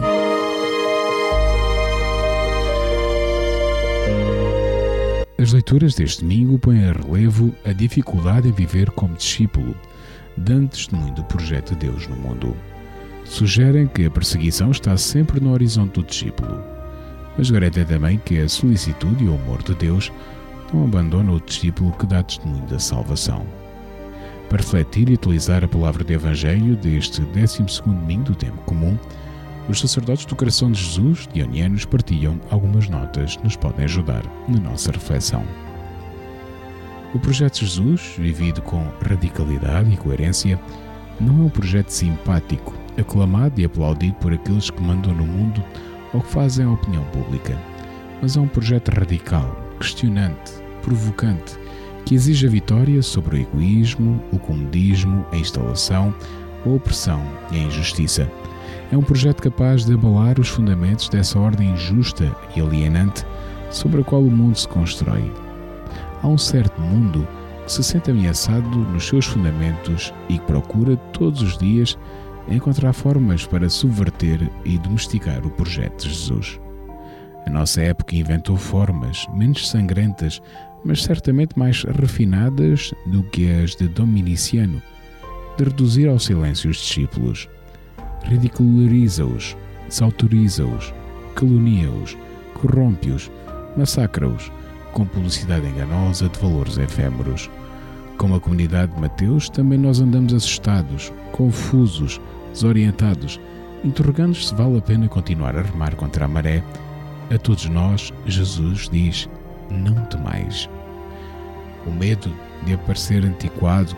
[5.38, 9.74] As leituras deste domingo põem a relevo a dificuldade em viver como discípulo,
[10.36, 12.54] dando testemunho do projeto de Deus no mundo.
[13.24, 16.62] Sugerem que a perseguição está sempre no horizonte do discípulo,
[17.38, 20.12] mas garantem também que a solicitude e o amor de Deus
[20.70, 23.63] não abandonam o discípulo que dá testemunho da salvação.
[24.48, 28.98] Para refletir e utilizar a palavra do Evangelho deste 12 domingo do tempo comum,
[29.68, 34.60] os sacerdotes do coração de Jesus, dionianos, partilham algumas notas que nos podem ajudar na
[34.60, 35.44] nossa reflexão.
[37.14, 40.60] O projeto de Jesus, vivido com radicalidade e coerência,
[41.20, 45.64] não é um projeto simpático, aclamado e aplaudido por aqueles que mandam no mundo
[46.12, 47.58] ou que fazem a opinião pública,
[48.20, 51.56] mas é um projeto radical, questionante, provocante,
[52.04, 56.14] que exige a vitória sobre o egoísmo, o comodismo, a instalação,
[56.64, 58.30] a opressão e a injustiça.
[58.92, 63.24] É um projeto capaz de abalar os fundamentos dessa ordem injusta e alienante
[63.70, 65.32] sobre a qual o mundo se constrói.
[66.22, 67.26] Há um certo mundo
[67.64, 71.98] que se sente ameaçado nos seus fundamentos e que procura todos os dias
[72.48, 76.60] encontrar formas para subverter e domesticar o projeto de Jesus.
[77.46, 80.40] A nossa época inventou formas menos sangrentas,
[80.84, 84.82] mas certamente mais refinadas do que as de Dominiciano,
[85.56, 87.48] de reduzir ao silêncio os discípulos.
[88.24, 89.56] Ridiculariza-os,
[89.88, 90.92] desautoriza-os,
[91.34, 92.16] calunia-os,
[92.54, 93.30] corrompe-os,
[93.76, 94.50] massacra-os,
[94.92, 97.50] com publicidade enganosa de valores efêmeros.
[98.16, 102.20] Como a comunidade de Mateus, também nós andamos assustados, confusos,
[102.52, 103.40] desorientados,
[103.82, 106.62] interrogando-nos se vale a pena continuar a remar contra a maré.
[107.34, 109.28] A todos nós, Jesus diz:
[109.78, 110.68] Não temais.
[111.86, 112.32] O medo
[112.64, 113.96] de aparecer antiquado,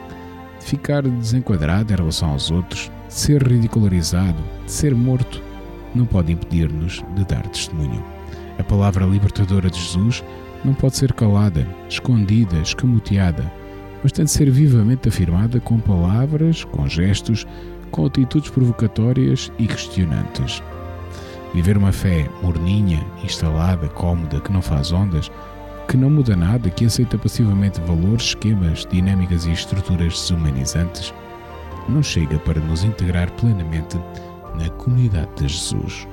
[0.58, 5.42] de ficar desenquadrado em relação aos outros, de ser ridicularizado, de ser morto,
[5.94, 8.04] não pode impedir-nos de dar testemunho.
[8.58, 10.24] A palavra libertadora de Jesus
[10.64, 13.50] não pode ser calada, escondida, escamoteada,
[14.02, 17.46] mas tem de ser vivamente afirmada com palavras, com gestos,
[17.90, 20.62] com atitudes provocatórias e questionantes.
[21.54, 25.30] Viver uma fé morninha, instalada, cómoda, que não faz ondas,
[25.88, 31.14] que não muda nada, que aceita passivamente valores, esquemas, dinâmicas e estruturas desumanizantes,
[31.88, 33.96] não chega para nos integrar plenamente
[34.58, 36.06] na comunidade de Jesus.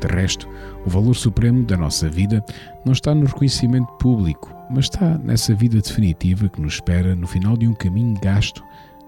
[0.00, 0.48] De resto,
[0.84, 2.44] o valor supremo da nossa vida
[2.84, 7.56] não está no reconhecimento público, mas está nessa vida definitiva que nos espera no final
[7.56, 8.62] de um caminho gasto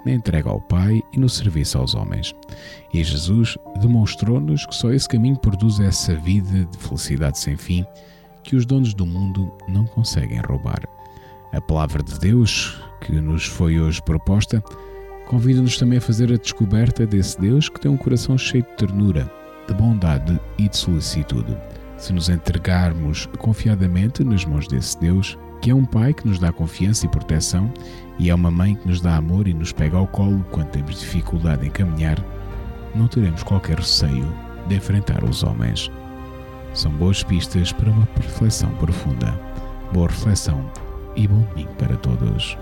[0.04, 2.34] na entrega ao Pai e no serviço aos homens.
[2.92, 7.84] E Jesus demonstrou-nos que só esse caminho produz essa vida de felicidade sem fim
[8.48, 10.80] que os donos do mundo não conseguem roubar.
[11.52, 14.64] A palavra de Deus, que nos foi hoje proposta,
[15.26, 19.30] convida-nos também a fazer a descoberta desse Deus que tem um coração cheio de ternura,
[19.66, 21.54] de bondade e de solicitude.
[21.98, 26.50] Se nos entregarmos confiadamente nas mãos desse Deus, que é um pai que nos dá
[26.50, 27.70] confiança e proteção,
[28.18, 31.00] e é uma mãe que nos dá amor e nos pega ao colo quando temos
[31.00, 32.16] dificuldade em caminhar,
[32.94, 34.26] não teremos qualquer receio
[34.66, 35.90] de enfrentar os homens.
[36.74, 39.38] São boas pistas para uma reflexão profunda.
[39.92, 40.70] Boa reflexão
[41.16, 42.56] e bom domingo para todos.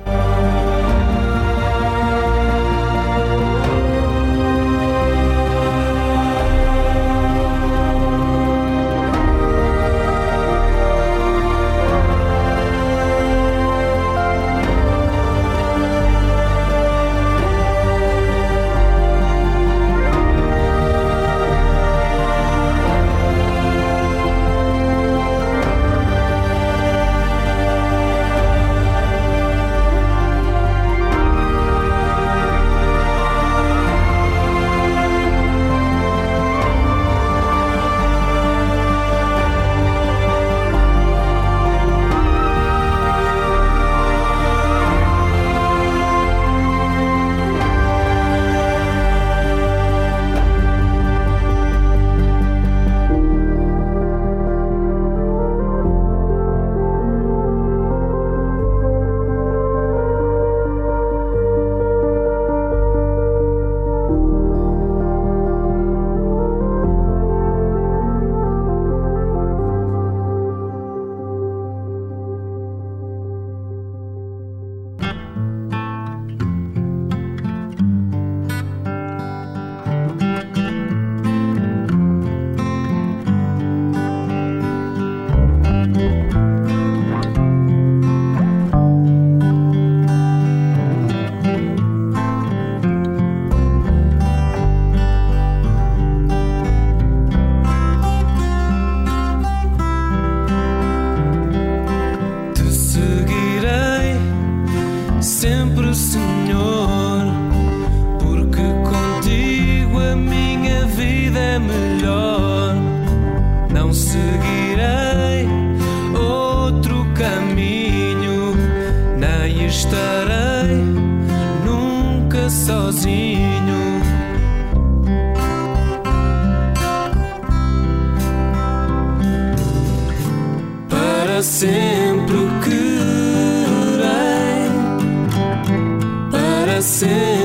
[137.00, 137.35] Para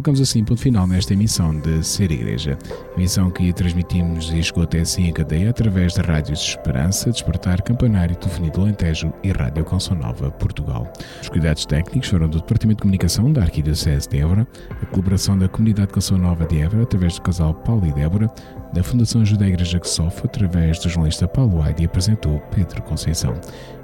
[0.00, 2.58] Colocamos assim ponto final nesta emissão de Ser Igreja.
[2.96, 8.16] Emissão que transmitimos e chegou até assim em cadeia através da Rádio Esperança, Despertar, Campanário,
[8.16, 10.90] Telefonia do Alentejo e Rádio Canção Nova, Portugal.
[11.20, 15.50] Os cuidados técnicos foram do Departamento de Comunicação da Arquidiocese de Évora, a colaboração da
[15.50, 18.32] Comunidade Canção Nova de Évora através do casal Paulo e Débora,
[18.72, 23.34] da Fundação Ajuda Igreja que Sofre através do jornalista Paulo Aide apresentou Pedro Conceição.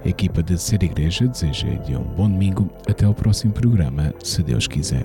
[0.02, 2.70] A equipa de Ser Igreja deseja-lhe um bom domingo.
[2.88, 5.04] Até ao próximo programa, se Deus quiser.